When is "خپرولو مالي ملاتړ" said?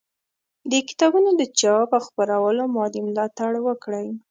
2.07-3.51